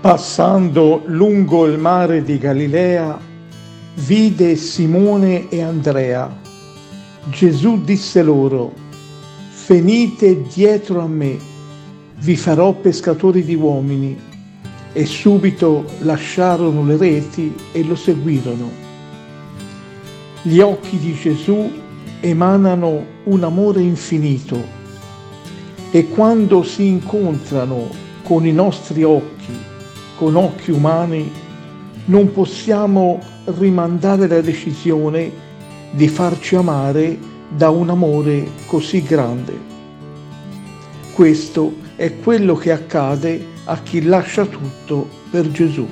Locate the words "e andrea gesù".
5.50-7.82